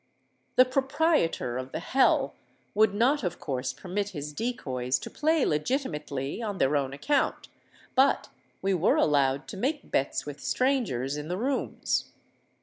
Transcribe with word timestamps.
The 0.55 0.65
proprietor 0.65 1.59
of 1.59 1.71
the 1.73 1.79
hell 1.79 2.33
would 2.73 2.91
not 2.91 3.21
of 3.23 3.39
course 3.39 3.71
permit 3.71 4.09
his 4.09 4.33
'decoys' 4.33 4.97
to 4.97 5.11
play 5.11 5.45
legitimately 5.45 6.41
on 6.41 6.57
their 6.57 6.75
own 6.75 6.91
account; 6.91 7.49
but 7.93 8.29
we 8.63 8.73
were 8.73 8.95
allowed 8.95 9.47
to 9.49 9.57
make 9.57 9.91
bets 9.91 10.25
with 10.25 10.39
strangers 10.43 11.17
in 11.17 11.27
the 11.27 11.37
rooms. 11.37 12.13